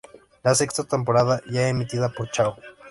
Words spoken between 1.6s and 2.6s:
emitida por Yahoo!